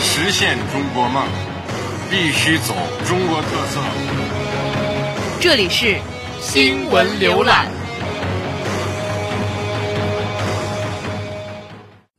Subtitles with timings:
[0.00, 1.26] 实现中国梦，
[2.08, 2.72] 必须走
[3.04, 3.80] 中国特色。
[5.40, 5.96] 这里是
[6.40, 7.70] 新闻浏览。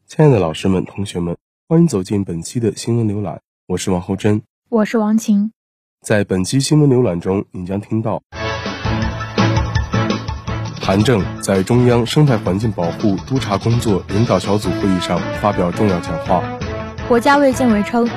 [0.08, 1.38] 亲爱的老师们、同学们，
[1.70, 5.52] 欢迎走进本期的新闻浏览，我是王厚珍，我是王晴。
[6.06, 8.22] 在本期新闻浏览中，你将听到。
[10.82, 16.44] 韩正在中央生态环境保护督察工作领导小组会议上发表重要讲话。
[17.10, 18.08] 国家卫健委称，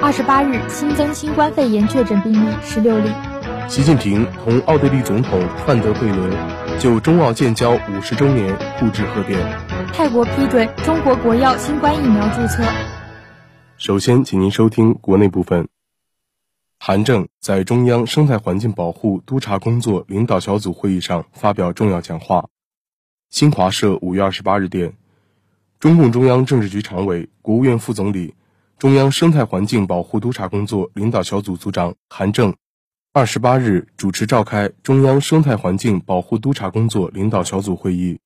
[0.00, 3.10] 二十八日新增新冠肺炎确诊病例十六例。
[3.68, 6.32] 习近平同奥地利总统范德贝伦
[6.80, 9.38] 就中澳建交五十周年互致贺电。
[9.92, 12.64] 泰国批准中国国药新冠疫苗注册。
[13.76, 15.68] 首先，请您收听国内部分。
[16.78, 22.46] 韩正在中央生态环境保护督察工作领导小组会议上发表重要讲话。
[23.28, 24.94] 新华社五月二十八日电，
[25.78, 28.34] 中共中央政治局常委、国务院副总理、
[28.78, 32.54] 中央生态环境保护督查工作领导小组组长韩正，
[33.12, 38.20] 二十八日主持召开中央生态环境保护督查工作领导小组会议，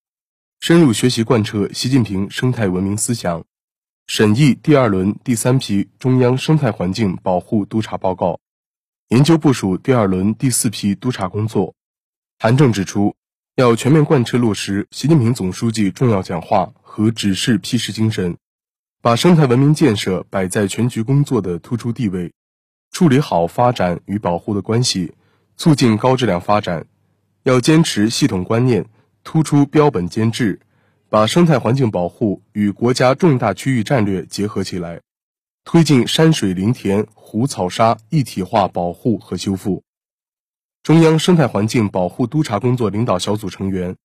[0.61, 3.43] 深入学习贯彻习近平生态文明思想，
[4.07, 8.39] 审议第二轮第三批中央生态环境保护督查报告。
[9.09, 11.75] 研究部署第二轮第四批督查工作，
[12.39, 13.17] 韩正指出，
[13.57, 18.37] 要全面贯彻落实习近平总书记重要讲话和指示批示精神，
[19.03, 22.33] 把生态文明建设摆在全局工作的突出地位，
[22.93, 25.13] 处理好发展与保护的关系，
[25.57, 26.87] 促进高质量发展。
[27.43, 28.87] 要坚持系统观念，
[29.25, 30.61] 突出标本兼治，
[31.09, 35.01] 把生态环境保护与国家重大区域战略结合起来。
[35.65, 39.83] 推进山水林田湖草沙一体化保护和修复。
[40.85, 43.97] 中央生态环境保护督察工作领导小组成员、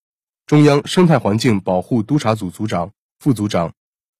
[0.44, 3.72] 中央生态环境保护督察组组长、副组长、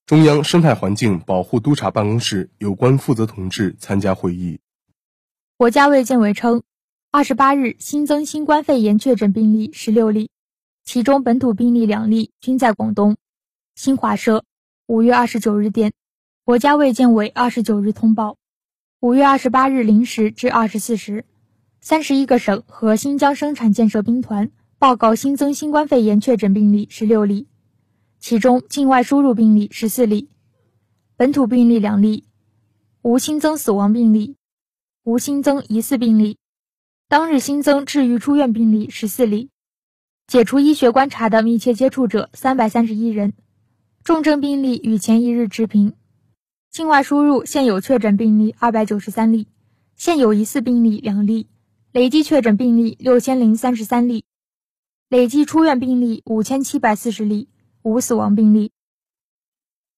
[0.09, 4.59] 中央生态环境保护督察办公室有关负责同志参加会议。
[5.55, 6.63] 国家卫健委称，
[7.11, 10.31] 二十八日新增新冠肺炎确诊病例十六例，
[10.83, 13.17] 其中本土病例两例，均在广东。
[13.75, 14.45] 新华社
[14.87, 15.93] 五月二十九日电。
[16.43, 18.35] 国家卫健委二十九日通报，
[19.01, 21.23] 五月二十八日零时至二十四时，
[21.81, 24.49] 三十一个省和新疆生产建设兵团
[24.79, 27.47] 报告新增新冠肺炎确诊病例十六例，
[28.19, 30.29] 其中境外输入病例十四例，
[31.15, 32.25] 本土病例两例，
[33.01, 34.35] 无新增死亡病例，
[35.03, 36.37] 无新增疑似病例。
[37.07, 39.49] 当日新增治愈出院病例十四例，
[40.27, 43.33] 解除医学观察的密切接触者三百三十一人，
[44.03, 45.93] 重症病例与前一日持平。
[46.69, 49.47] 境外输入现有确诊病例二百九十三例，
[49.95, 51.47] 现有疑似病例两例，
[51.93, 54.25] 累计确诊病例六千零三十三例，
[55.07, 57.47] 累计出院病例五千七百四十例，
[57.83, 58.71] 无死亡病例。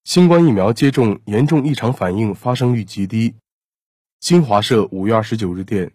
[0.04, 3.36] 新冠疫苗接种严重异常反应发生率极低。
[4.20, 5.92] 新华社五月二十九日电，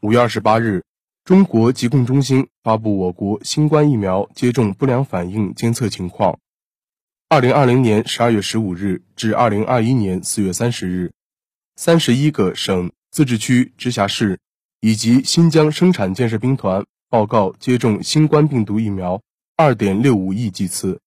[0.00, 0.84] 五月二十八日，
[1.24, 6.38] 中国疾控中心发布我国新冠疫苗接种不良反应监测情况。
[7.28, 11.12] 二零二零年十二月十五日至二零二一年四月三十日，
[11.76, 14.38] 三十一个省、自治区、直辖市
[14.80, 19.20] 以及新疆生产建设兵团报告接种新冠病毒疫苗
[19.56, 21.00] 二点六五亿剂次，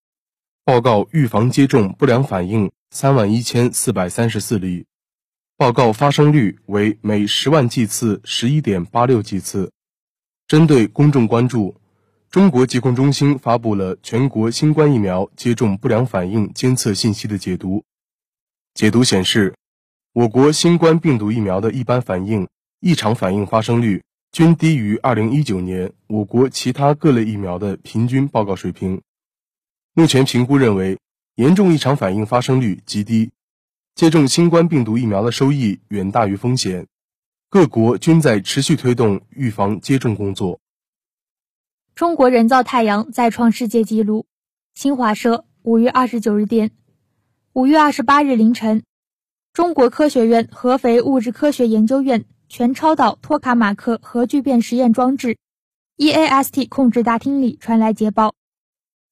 [0.64, 4.86] 报告预防接种不良反应三万一千四百三十四例，
[5.58, 9.72] 报告发生率为每十万剂次十一点八六剂次。
[10.48, 11.76] 针对公众关注。
[12.30, 17.84] 中国疾控中心发布了全国新冠疫苗接种不良反应监测信息的解读。
[18.74, 19.54] 解读显示，
[20.14, 22.48] 我国新冠病毒疫苗的一般反应、
[22.80, 24.02] 异常反应发生率
[24.32, 29.02] 均低于2019年我国其他各类疫苗的平均报告水平。
[29.94, 30.98] 目前评估认为，
[31.36, 33.32] 严重异常反应发生率极低，
[33.94, 36.88] 接种新冠病毒疫苗的收益远大于风险。
[37.50, 40.62] 各国均在持续推动预防接种工作。
[41.94, 44.26] 中国人造太阳再创世界纪录。
[44.74, 46.72] 新华社五月二十九日电，
[47.52, 48.84] 五月二十八日凌晨，
[49.52, 55.38] 中国科学院合肥物质科学研究院全超导托卡马克核聚变实验装置
[55.98, 58.34] （EAST） 控制大厅里传来捷报：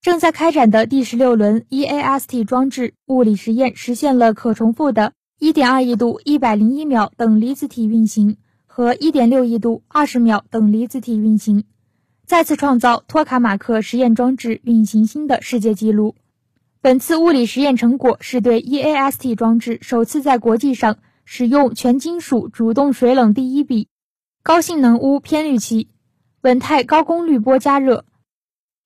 [0.02, 11.66] 正在开展的第十六轮 EAST 装置物理实验实现了可重复的一点二亿度一百零一秒等离子体运行和一点六亿度二十秒等离子体运行，
[12.26, 16.16] 再次创造托卡马克实验装置运行新的世界纪录。
[16.80, 23.90] 本次物理实验成果是对 EAST 装置首次在国际上使用全金属主动水冷第一笔、
[24.44, 25.90] 高性能钨偏滤器、
[26.42, 28.06] 稳态高功率波加热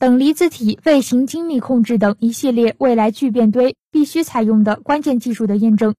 [0.04, 5.96] 等离子体卫星精密控制等一系列未来聚变堆必须采用的关键技术的验证。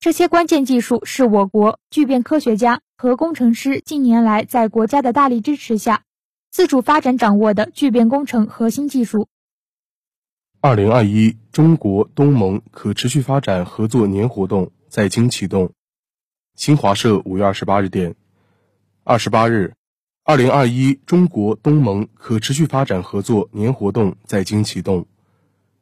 [0.00, 6.04] 这些关键技术是我国聚变科学家和工程师近年来在国家的大力支持下，
[6.50, 9.28] 自主发展掌握的聚变工程核心技术。
[10.62, 15.72] 二零二一中国东盟可持续发展合作年活动在京启动。
[16.54, 18.14] 新华社五月二十八日电，
[19.02, 19.74] 二十八日，
[20.26, 25.06] 二零二一中国东盟可持续发展合作年活动在京启动。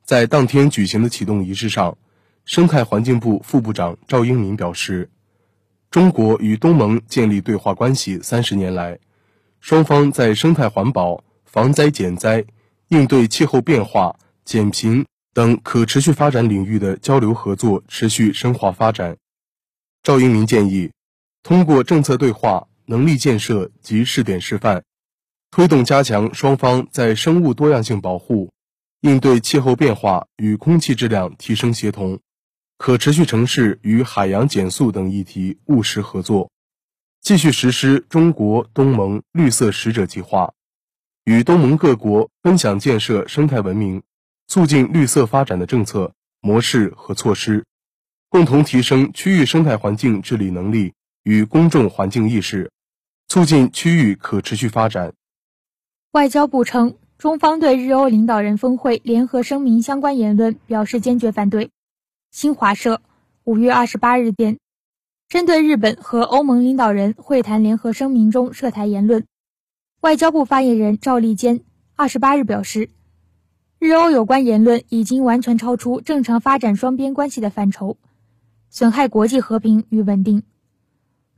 [0.02, 1.96] 在当天举行的启动仪式上。
[2.44, 5.10] 生态环境部副部长赵英民表示，
[5.92, 8.98] 中国与东盟建立对话关系三十年来，
[9.60, 12.44] 双方在生态环保、防灾减灾、
[12.88, 19.16] 应对气候变化、减贫等可持续发展领域的交流合作持续深化发展。
[20.02, 20.90] 赵英民建议，
[21.44, 24.82] 通过政策对话、能力建设及试点示范，
[25.50, 28.52] 推动加强双方在生物多样性保护、
[29.00, 32.20] 应对气候变化与空气质量提升协同。
[32.78, 36.50] 可持续城市与海洋减速等议题务实合作，
[37.20, 40.52] 继续实施中国东盟绿色使者计划，
[41.24, 44.02] 与东盟各国分享建设生态文明、
[44.48, 47.64] 促进绿色发展的政策模式和措施，
[48.28, 52.71] 共同提升区域生态环境治理能力与公众环境意识，
[53.32, 55.14] 促进区域可持续发展。
[56.10, 61.70] 外交部称，中方对日欧领导人峰会联合声明相关言论表示坚决反对。
[62.30, 63.00] 新华社
[63.44, 64.58] 五月二十八日电，
[65.30, 69.24] 针对日本和欧盟领导人会谈联合声明中涉台言论，
[70.02, 71.62] 外交部发言人赵立坚
[71.96, 72.90] 二十八日表示，
[73.78, 77.96] 日欧有关言论已经完全超出正常发展双边关系的范畴，
[78.68, 80.42] 损害国际和平与稳定。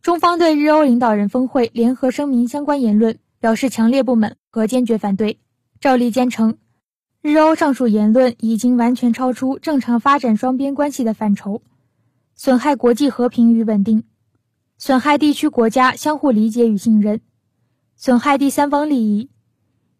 [0.04, 5.40] 中方对日欧领导人峰会联合声明相关言论表示强烈不满和坚决反对。
[5.80, 6.58] 赵立坚称。
[7.22, 11.62] 日欧上述言论已经完全超出正常发展双边关系的范畴，
[12.34, 14.04] 损害国际和平与稳定，
[14.76, 17.22] 损害地区国家相互理解与信任，
[17.96, 19.30] 损害第三方利益，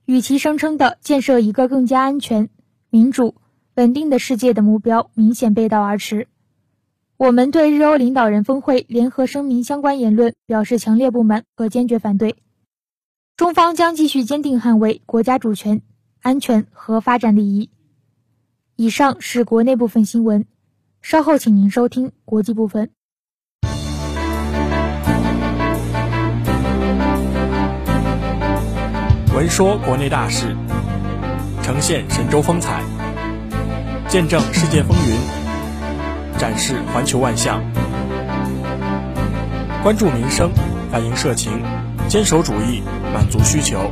[0.05, 2.51] 与其声称的建设一个更加安全、
[2.91, 3.37] 民主、
[3.77, 6.29] 稳定的世界的目标明显背道而驰。
[7.17, 12.37] 我们对日欧领导人峰会联合声明相关言论表示强烈不满和坚决反对。
[13.37, 15.83] 中方将继续坚定捍卫国家主权。
[16.25, 17.69] 安全和发展利益。
[18.77, 20.47] 以上是国内部分新闻，
[21.03, 22.93] 稍后请您收听国际部分。
[29.35, 30.57] 闻说国内大事，
[31.63, 32.83] 呈现神州风采，
[34.09, 35.15] 见证世界风云，
[36.39, 37.63] 展示环球万象，
[39.83, 40.51] 关注民生，
[40.91, 41.63] 反映社情，
[42.09, 42.83] 坚守主义，
[43.13, 43.91] 满足需求。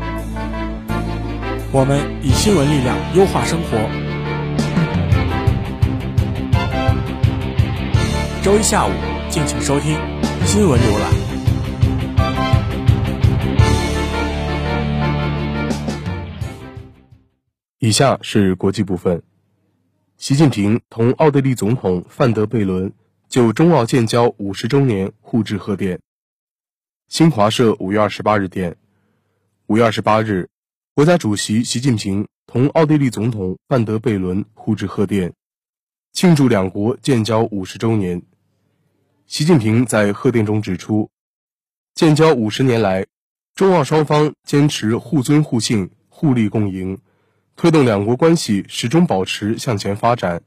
[1.71, 3.79] 我们以新闻力量优化生活。
[8.43, 8.91] 周一下午，
[9.31, 9.97] 敬请收听
[10.45, 11.11] 新闻浏览。
[17.79, 19.23] 以下是国际部分：
[20.23, 22.93] 习近平同奥地利总统范德贝伦
[23.29, 25.99] 就中奥建交五十周年互致贺电。
[27.09, 28.77] 新华社五月二十八日电，
[29.67, 30.49] 五月二十八日。
[30.95, 35.33] 国家主席习近平同奥地利总统范德贝伦互致贺电，
[36.13, 38.23] 庆祝两国建交五十周年。
[39.27, 41.11] 习近平在贺电中指出，
[41.97, 43.09] 建交五十年来，
[43.57, 47.01] 中奥双方坚持互尊互信、互利共赢，
[47.57, 50.43] 推动两国关系始终保持向前发展。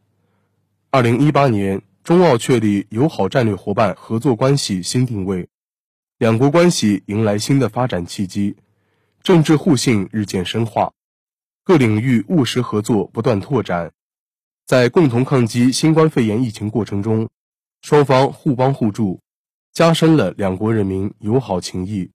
[0.90, 5.48] 二零一八年，中澳确立友好战略伙伴合作关系新定位，
[6.18, 8.56] 两国关系迎来新的发展契机。
[9.24, 10.94] 政治互信日渐深化，
[11.64, 13.92] 各领域务实合作不断拓展，
[14.66, 17.30] 在共同抗击新冠肺炎疫情过程中，
[17.82, 19.20] 双方互帮互助，
[19.74, 22.12] 加深了两国人民友好情谊。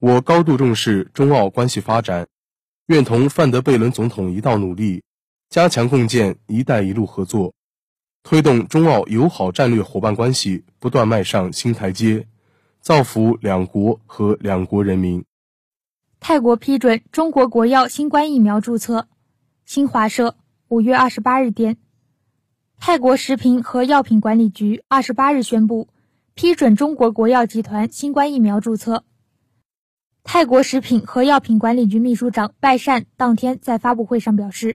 [0.00, 2.26] 我高度重视中澳关系发展，
[2.86, 5.02] 愿同范德贝伦总统一道努力，
[5.48, 7.54] 加强共建“一带一路”合作，
[8.22, 12.28] 推动中澳友好战略伙伴关系不断迈上新台阶，
[12.82, 15.24] 造福两国和两国人民。
[16.20, 19.08] 泰国批准中国国药新冠疫苗注册。
[19.64, 20.36] 新华社
[20.68, 21.78] 五月二十八日电，
[22.78, 25.88] 泰国食品和药品管理局二十八日宣布
[26.34, 29.04] 批准中国国药集团新冠疫苗注册。
[30.24, 34.74] 泰国食品和药品管理局秘书长拜善当天在发布会上表示，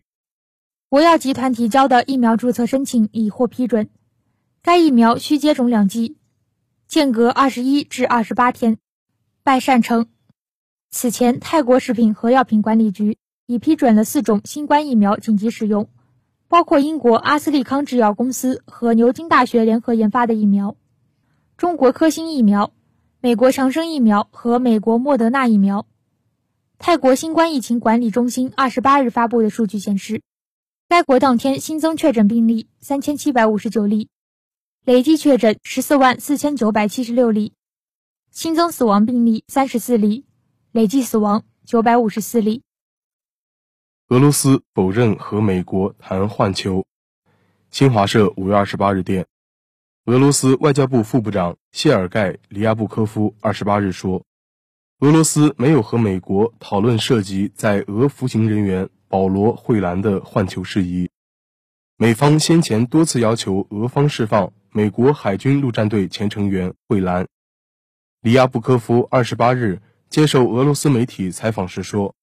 [0.88, 3.90] 国药集团提交的疫苗注册申请已获批准。
[4.62, 6.18] 该疫苗需接种两剂，
[6.88, 8.78] 间隔二十一至二十八天。
[9.44, 10.08] 拜善称，
[10.92, 15.90] 此前泰国食品和药品管理局已批准了四种新冠疫苗紧急使用，
[16.48, 20.78] 包括英国阿斯利康制药公司和牛津大学联合研发的疫苗，
[21.58, 22.72] 中国科兴疫苗。
[23.22, 25.86] 美国强生疫苗和美国莫德纳疫苗。
[26.78, 30.22] 泰国新冠疫情管理中心二十八日发布的数据显示，
[30.88, 34.08] 该国当天新增确诊病例三千七百五十九例，
[34.86, 37.52] 累计确诊十四万四千九百七十六例，
[38.32, 40.26] 新增死亡病例三十四例，
[40.72, 42.64] 累计死亡九百五十四例。
[44.08, 46.86] 俄罗斯否认和美国谈换球。
[47.70, 49.28] 新华社五月二十八日电。
[50.10, 54.26] 俄罗斯外交部副部长谢尔盖·里亚布科夫二十八日说，
[55.02, 61.12] 俄罗斯没有和美国讨论涉及在俄服刑人员保罗·惠兰的换囚事宜。
[61.96, 67.28] 美方先前多次要求俄方释放美国海军陆战队前成员惠兰。
[68.22, 72.16] 里亚布科夫二十八日接受俄罗斯媒体采访时说，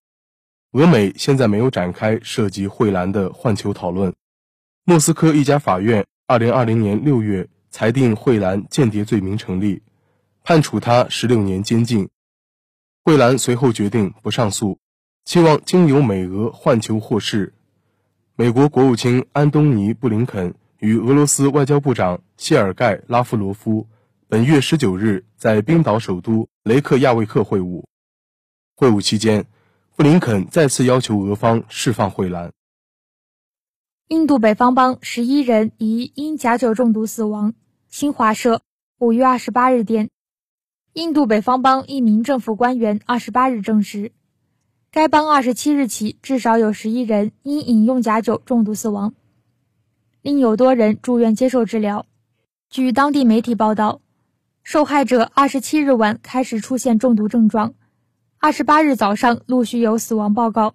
[0.72, 4.12] 俄美现在没有展开涉及惠兰的换囚讨论。
[4.82, 7.48] 莫斯科一家法院二零二零年六月。
[7.76, 9.82] 裁定惠兰间谍罪名成立，
[10.42, 12.08] 判处他十六年监禁。
[13.04, 14.78] 惠兰随后决定不上诉，
[15.26, 17.52] 期望经由美俄换囚获释。
[18.34, 23.86] 美国国务卿安东尼·布林肯与俄罗斯外交部长谢尔盖·拉夫罗夫
[24.26, 27.84] 本月十九日在冰岛首都雷克雅未克会晤。
[28.74, 29.44] 会晤期间，
[29.96, 32.52] 布林肯再次要求俄方释放惠兰。
[34.08, 37.52] 印度北方邦十一人疑因假酒中毒死亡。
[37.88, 38.60] 新华社
[38.98, 40.10] 五月二十八日电，
[40.92, 44.12] 印度北方邦一名政府官员二十八日证实，
[44.90, 49.14] 该邦二十七日起至少有十一人因饮用假酒中毒死亡，
[50.20, 52.04] 另有多人住院接受治疗。
[52.68, 54.02] 据当地媒体报道，
[54.62, 57.72] 受害者二十七日晚开始出现中毒症状，
[58.38, 60.74] 二十八日早上陆续有死亡报告。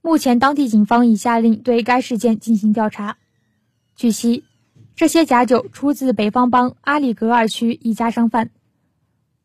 [0.00, 3.18] 目前，当地警方已下令对该事件进行调查。
[3.94, 4.47] 据悉。
[4.98, 8.50] 这些假酒出自北方邦阿里格尔区一家商贩，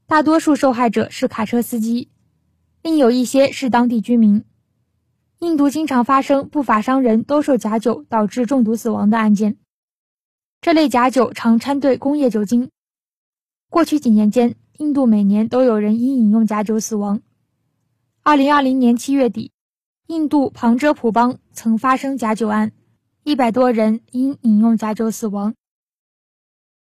[0.08, 2.10] 大多数受害者是卡车司机，
[2.82, 4.44] 另有一些是当地居民。
[5.38, 9.58] 印度经常发生不法商人兜售假酒导致中毒死亡的案件，
[10.60, 12.72] 这类假酒常掺兑工业酒精。
[13.70, 17.22] 过去几年间，印度每年都有人因饮用假酒死亡。
[18.24, 19.52] 二零二零年七月底，
[20.08, 22.72] 印度旁遮普邦曾发生假酒案。
[23.25, 25.56] 一百多人因饮用假酒死亡。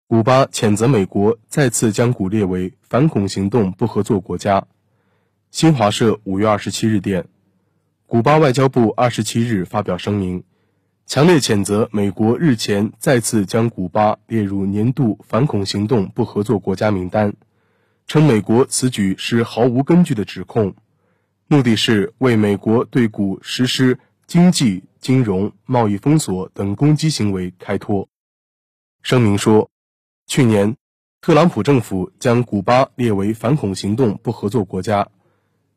[0.08, 4.66] 古巴谴责美国再次将古列为反恐行动不合作国家。
[5.52, 7.28] 新华社五月二十七日电，
[8.06, 10.42] 古巴外交部二十七日发表声明，
[11.06, 17.34] 强烈谴责美国日前再次将古巴列入年度反恐行动不合作国家名单，
[18.08, 20.75] 称美国此举是毫无根据的指控，
[21.46, 24.82] 目的是为美国对古实施经济。
[25.02, 28.09] 金融、贸易封锁等攻击行为开脱。
[29.02, 29.68] 声明说，
[30.28, 30.76] 去年
[31.21, 35.09] 特朗普政府将古巴列为反恐行动不合作国家。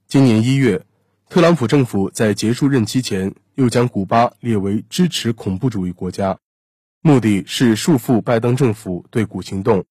[0.08, 0.86] 今年一月，
[1.28, 6.38] 特朗普政府在结束任期前又将古巴列为支持恐怖主义国家，
[7.02, 9.86] 目的是束缚拜登政府对古行动。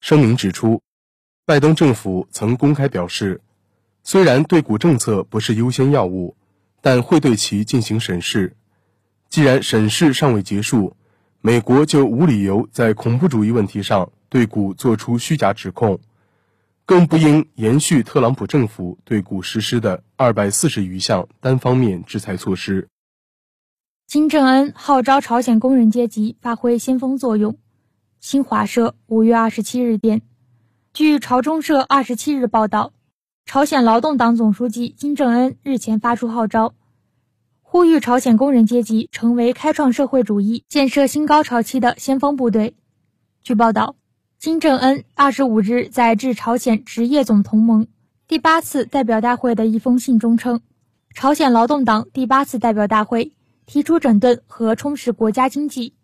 [0.00, 0.80] 声明指出，
[1.44, 3.40] 拜登政府曾公开表示，
[4.04, 6.36] 虽然对古政策不是优先要务，
[6.80, 8.56] 但会对其进行审视。
[9.30, 10.96] 既然审视尚未结束，
[11.40, 16.00] 美国就无理由在恐怖主义问题上对古做出虚假指控，
[16.84, 22.88] 更不应延续特朗普政府对古实施的二百四十余项单方面制裁措施。
[24.08, 27.56] 金正恩号召朝鲜工人阶级发挥先锋作用。
[28.18, 30.22] 新华社五月二十七日电，
[30.92, 32.92] 据朝中社二十七日报道，
[33.46, 36.74] 朝鲜劳动党总书记金正恩日前发出号召。
[37.72, 42.74] 呼吁朝鲜工人阶级成为开创社会主义建设新高潮期的先锋部队。
[43.44, 43.94] 据报道，
[44.40, 47.86] 金正恩二十五日在致朝鲜职业总同盟
[48.26, 50.62] 第八次代表大会的一封信中称，
[51.14, 53.34] 朝鲜劳动党第八次代表大会
[53.66, 55.94] 提出整顿和充实国家经济，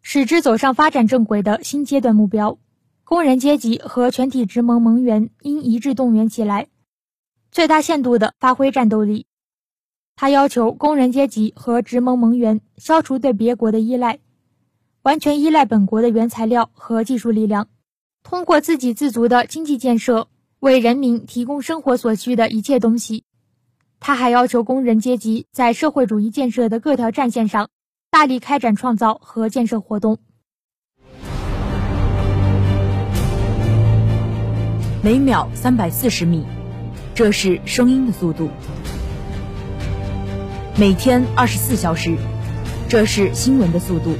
[0.00, 2.60] 使之走上发展正轨的新阶段目标。
[3.02, 6.68] 工人阶级和全体职盟盟员应一致动员起来，
[7.50, 9.26] 最大限度地发挥战斗力。
[10.20, 14.18] 他要求工人阶级和职盟盟员消除对别国的依赖，
[15.02, 17.68] 完全依赖本国的原材料和技术力量，
[18.24, 20.26] 通过自给自足的经济建设，
[20.58, 23.22] 为人民提供生活所需的一切东西。
[24.00, 27.68] 他还要求工人阶级在社会主义建设的各条战线上，
[28.10, 30.18] 大力开展创造和建设活动。
[35.00, 36.44] 每秒三百四十米，
[37.14, 38.48] 这是声音的速度；
[40.78, 42.16] 每天二十四小时，
[42.88, 44.14] 这是新闻的速度。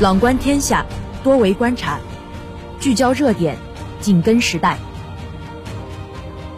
[0.00, 0.84] 朗观天下，
[1.24, 1.98] 多维观察，
[2.78, 3.56] 聚焦热点，
[4.02, 4.76] 紧跟时代。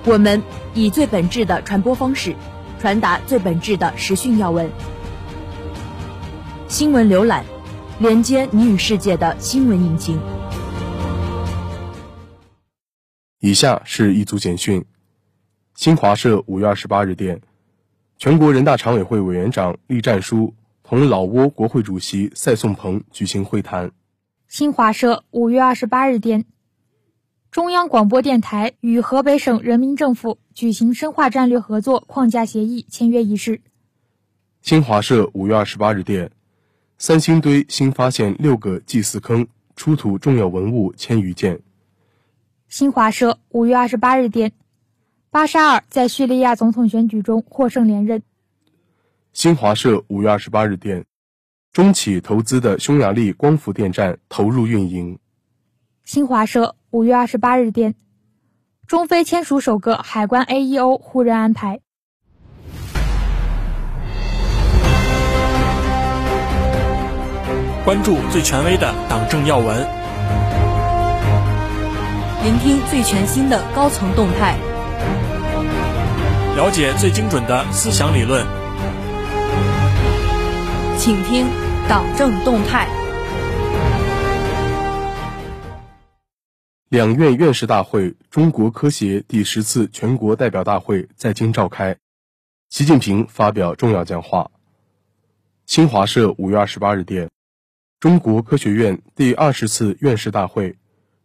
[0.04, 0.42] 我们
[0.74, 2.34] 以最本质的传播方式，
[2.80, 4.68] 传达最本质的时讯要闻。
[6.66, 7.44] 新闻浏览，
[8.00, 10.18] 连接你与世界的新闻引擎。
[13.38, 14.84] 以下是一组简讯：
[15.78, 17.40] 新华社五月二十八日电，
[18.16, 23.92] 全国人大常委会委员长栗战书同老挝国会主席赛颂鹏举行会谈。
[24.48, 26.46] 新华社五月二十八日电。
[27.52, 33.60] 中央广播电台与河北省人民政府举行深化战略合作框架协议签约仪式。
[34.60, 36.32] 新华社五月二十八日电，
[36.98, 41.60] 三星堆新发现六个祭祀坑，出土重要文物千余件。
[42.68, 44.50] 新华社五月二十八日电，
[45.30, 48.22] 巴沙尔在叙利亚总统选举中获胜连任。
[49.32, 51.04] 新华社五月二十八日电，
[51.72, 55.18] 中企投资的匈牙利光伏电站投入运营。
[56.04, 56.74] 新华社。
[56.90, 57.96] 五月二十八日电，
[58.86, 61.80] 中非签署首个海关 AEO 互认安排。
[67.84, 69.86] 关注最权威的党政要闻，
[72.42, 74.56] 聆听最全新的高层动态，
[76.58, 78.44] 了解最精准的思想理论，
[80.98, 81.46] 请听
[81.88, 82.88] 党政动态。
[86.88, 91.96] 两院院士大会、中国科协第十次全国代表大会在京召开，
[92.70, 94.50] 习近平发表重要讲话。
[95.64, 97.30] 新华社五月二十八日电，
[98.00, 100.76] 中国科学院第二十次院士大会、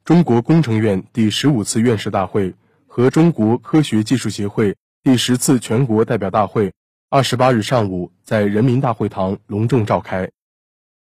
[0.06, 2.54] 中国工程院第十五次院士大会
[2.86, 6.72] 和中国科学技术协会第十次全国代表大会
[7.10, 10.32] 二十八日上午在人民大会堂隆重召开，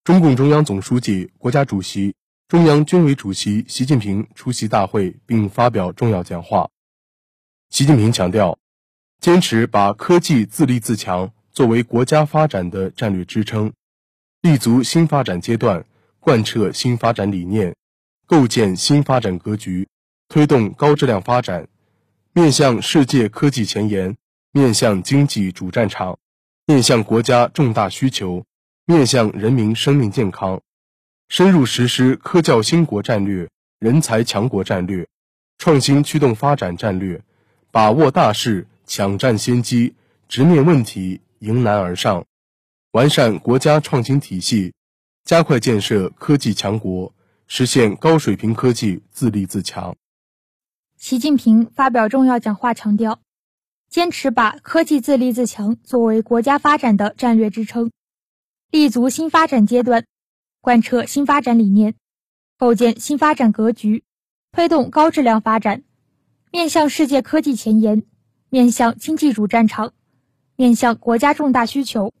[0.03, 2.13] 中共中央总书记、国家主席。
[2.49, 6.69] 中央军委主席习近平出席大会并发表重要讲话。
[7.69, 8.59] 习近平强调，
[9.21, 13.71] 坚持把科技自立自强作为国家发展的战略支撑，
[14.41, 15.85] 立足新发展阶段，
[16.19, 17.73] 贯彻新发展理念，
[18.25, 19.87] 构建新发展格局，
[20.27, 21.69] 推动高质量发展，
[22.37, 24.17] 面向世界科技前沿，
[24.51, 26.19] 面向经济主战场，
[26.65, 28.43] 面向国家重大需求，
[28.85, 30.61] 面向人民生命健康。
[31.29, 33.47] 深入实施科教兴国战略、
[33.79, 35.07] 人才强国战略、
[35.59, 37.23] 创新驱动发展战略，
[37.71, 39.93] 把握大势，抢占先机，
[40.27, 42.25] 直面问题，迎难而上，
[42.91, 44.73] 完善国家创新体系，
[45.23, 47.13] 加快建设科技强国，
[47.47, 49.95] 实现高水平科技自立自强。
[51.05, 53.19] 习近平发表重要讲话，强调，
[53.89, 57.91] 坚持把科技自立自强作为国家发展的战略支撑，
[58.71, 60.05] 立足新发展阶段。
[60.61, 61.93] 贯彻新发展理念，
[62.57, 64.03] 构建新发展格局，
[64.51, 65.83] 推动高质量发展，
[66.51, 68.01] 面向世界科技前沿，
[68.49, 69.93] 面向经济主战场，
[70.55, 72.15] 面向国家重大需求，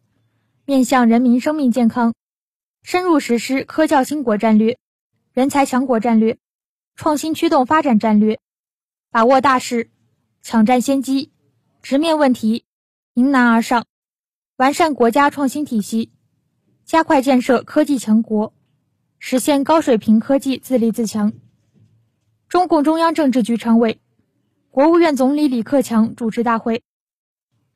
[0.63, 2.13] 面向人民生命健康，
[2.83, 4.77] 深入实施科教兴国战略、
[5.33, 6.37] 人才强国战略、
[6.95, 8.39] 创新驱动发展战略，
[9.15, 9.91] 把握大势，
[10.41, 11.31] 抢占先机，
[11.81, 12.65] 直面问题，
[13.13, 13.85] 迎难而上，
[14.57, 16.11] 完善国家创新体系。
[16.83, 18.53] 加快建设科技强国，
[19.17, 21.31] 实现高水平科技自立自强。
[22.49, 24.01] 中共中央政治局常委、
[24.69, 26.83] 国务院总理李克强主持大会。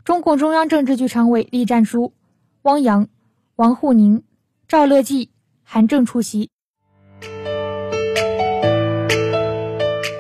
[0.04, 2.14] 中共中央政治局常委栗战书、
[2.64, 3.08] 汪洋、
[3.56, 4.26] 王沪宁、
[4.68, 5.32] 赵乐际、
[5.64, 6.52] 韩正出席。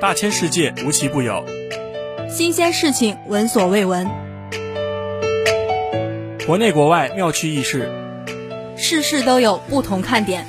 [0.02, 1.44] 大千世界无奇不有，
[2.30, 4.08] 新鲜事情闻所未闻，
[6.46, 7.92] 国内国外妙趣轶事。
[8.78, 10.46] 事事都有不同看点，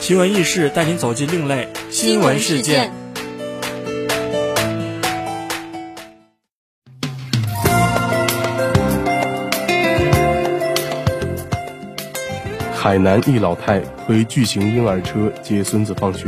[0.00, 2.90] 奇闻异事带您走进另类新闻事件。
[12.74, 16.26] 海南一老太推巨型婴儿车接孙子放学，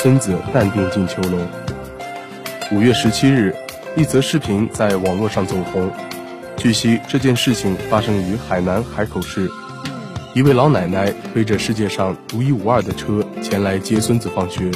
[0.00, 1.40] 孙子淡定进囚笼。
[2.70, 3.52] 五月十七日，
[3.96, 5.90] 一则视频在网络上走红。
[6.56, 9.50] 据悉，这件事情发生于海南海口市，
[10.34, 14.70] 一位老奶奶推着世界上独一无二的车前来接孙子放学，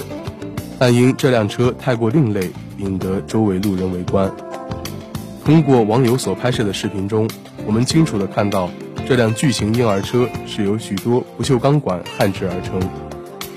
[0.77, 4.29] 但因这辆车太过另类，引得周围路人围观。
[5.45, 7.31] 通过网友所拍摄的视频中，
[7.65, 8.69] 我们清楚地看到，
[9.07, 12.81] 这辆巨型婴儿车是由许多不锈钢管焊制而成，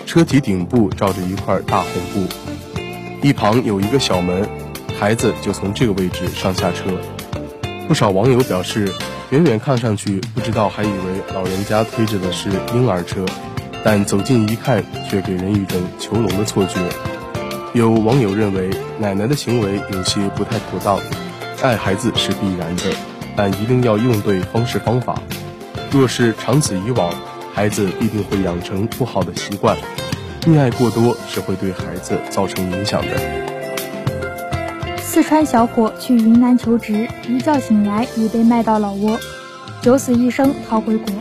[0.05, 2.27] 车体顶部罩着一块大红布，
[3.21, 4.47] 一旁有一个小门，
[4.99, 6.91] 孩子就从这个位置上下车。
[7.87, 8.93] 不少网友表示，
[9.31, 13.25] 远远看上去不知道还以为老人家推着的是婴儿车，
[13.83, 16.79] 但走近一看却给人一种囚笼的错觉。
[17.73, 20.99] 有网友认为奶奶的行为有些不太妥当，
[21.61, 22.83] 爱孩子是必然的，
[23.35, 25.21] 但一定要用对方式方法。
[25.91, 27.13] 若是长此以往，
[27.55, 29.77] 孩子必定会养成不好的习惯，
[30.41, 33.15] 溺爱过多是会对孩子造成影响的。
[34.97, 39.17] 四川小伙去云南求职，一觉醒来已被卖到老挝，
[39.81, 41.13] 九死一生逃回国。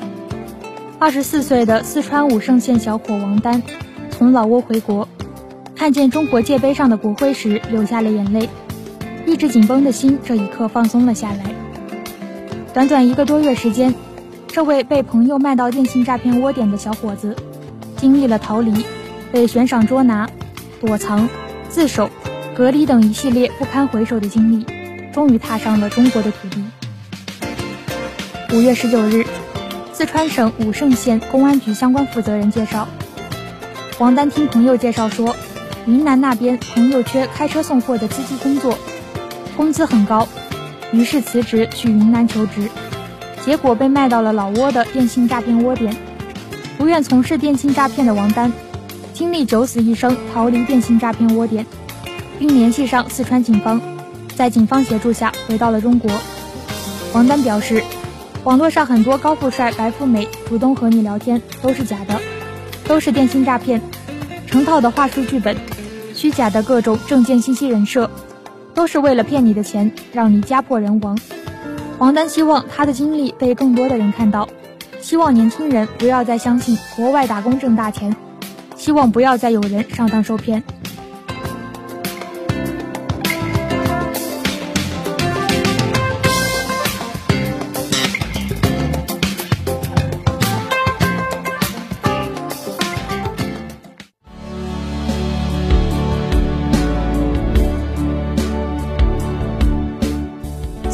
[0.98, 3.62] 二十四岁的四川武胜县小伙王丹
[4.10, 5.08] 从老挝回国，
[5.76, 8.48] 看见中国界碑上的国徽时流下了眼泪，
[9.24, 11.54] 一直紧绷的心这一刻放松了下来。
[12.72, 13.94] 短短一个多月时间，
[14.54, 17.34] 这位被朋友卖到电信诈骗窝点的小伙子，
[17.96, 18.86] 经历了逃离、
[19.32, 20.30] 被悬赏捉拿、
[20.80, 21.28] 躲藏、
[21.68, 22.08] 自首。
[22.54, 24.64] 隔离等一系列不堪回首的经历，
[25.12, 26.62] 终于踏上了中国的土地。
[28.52, 29.26] 五月十九日，
[29.92, 32.86] 四川省武胜县公安局相关负责人介绍，
[33.98, 35.34] 王丹听朋友介绍说，
[35.84, 38.78] 云南那边朋友缺开车送货的司机工作，
[39.56, 40.28] 工资很高，
[40.92, 42.70] 于是辞职去云南求职，
[43.44, 45.94] 结果被卖到了老挝的电信诈骗窝点。
[46.78, 48.52] 不愿从事电信诈骗的王丹，
[49.12, 51.66] 经历九死一生逃离电信诈骗窝点。
[52.36, 53.80] 并联系上四川警方，
[54.34, 56.10] 在警方协助下回到了中国。
[57.12, 57.80] 王丹表示，
[58.42, 62.20] 网络上很多高富帅、白富美主动和你聊天都是假的，
[62.88, 63.80] 都是电信诈骗，
[64.48, 65.56] 成套的话术剧本，
[66.12, 68.10] 虚假的各种证件信息人设，
[68.74, 71.16] 都是为了骗你的钱，让你家破人亡。
[71.98, 74.48] 王丹希望他的经历被更多的人看到，
[75.00, 78.14] 希望年轻人不要再相信国外打工挣大钱，
[78.76, 80.62] 希望不要再有人上当受骗。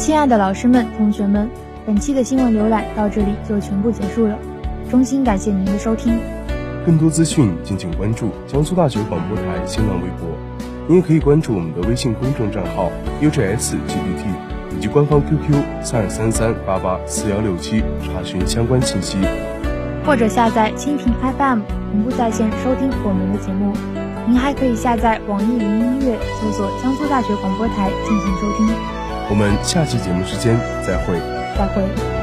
[0.01, 1.47] 亲爱的老师们、同学们，
[1.85, 4.35] 本期的新闻浏览到这里就全部结束了，
[4.89, 6.17] 衷心感谢您的收听。
[6.83, 10.27] 更多资讯敬请关注江苏大学广播台新浪微博，
[10.87, 12.89] 您也可以关注我们的微信公众账号
[13.21, 19.19] U J S G D T 以及官方 QQ 三二三三八八四幺六七查询相关信息，
[20.03, 21.59] 或者下载蜻蜓 FM
[21.91, 23.71] 同步在线收听我们的节目。
[24.27, 29.00] 您还可以下载网易云音乐，搜索江苏大学广播台进行收听。
[29.29, 31.19] 我们下期节目时间再会。
[31.57, 32.20] 再会。